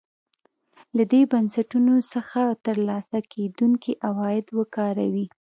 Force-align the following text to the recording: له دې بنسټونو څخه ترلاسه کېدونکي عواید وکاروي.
له 0.97 1.03
دې 1.11 1.21
بنسټونو 1.31 1.93
څخه 2.13 2.41
ترلاسه 2.65 3.17
کېدونکي 3.33 3.91
عواید 4.07 4.45
وکاروي. 4.57 5.25